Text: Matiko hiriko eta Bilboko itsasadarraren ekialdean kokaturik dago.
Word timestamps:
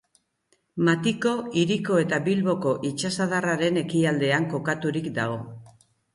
Matiko 0.87 1.33
hiriko 1.63 1.99
eta 2.05 2.19
Bilboko 2.29 2.73
itsasadarraren 2.91 3.79
ekialdean 3.83 4.51
kokaturik 4.57 5.13
dago. 5.21 5.39